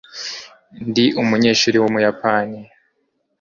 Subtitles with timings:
[0.89, 2.59] ndi umunyeshuri wumuyapani